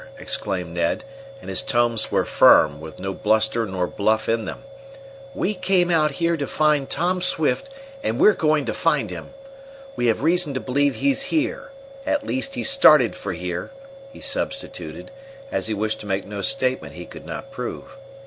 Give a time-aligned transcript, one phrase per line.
[0.17, 1.03] exclaimed Ned,
[1.41, 4.63] and his tones were firm, with no bluster nor bluff in them,
[5.35, 7.69] "we came out here to find Tom Swift,
[8.03, 9.31] and we're going to find him!
[9.95, 11.69] We have reason to believe he's here
[12.03, 13.69] at least, he started for here,"
[14.11, 15.11] he substituted,
[15.51, 17.95] as he wished to make no statement he could not prove.